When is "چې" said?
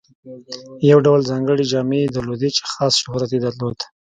2.57-2.61